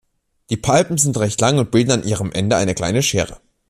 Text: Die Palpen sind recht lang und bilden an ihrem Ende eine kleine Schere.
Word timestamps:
Die 0.49 0.57
Palpen 0.57 0.97
sind 0.97 1.15
recht 1.19 1.39
lang 1.41 1.59
und 1.59 1.69
bilden 1.69 1.91
an 1.91 2.03
ihrem 2.03 2.31
Ende 2.31 2.55
eine 2.55 2.73
kleine 2.73 3.03
Schere. 3.03 3.39